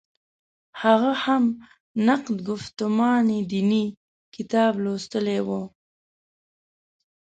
[0.81, 1.43] هغه هم
[2.07, 3.85] «نقد ګفتمان دیني»
[4.35, 5.49] کتاب لوستلی و.